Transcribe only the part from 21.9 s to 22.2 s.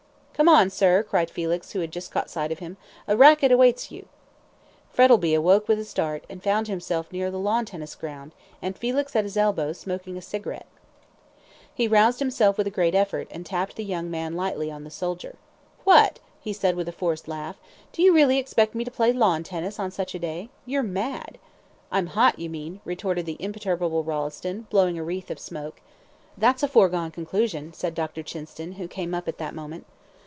"I am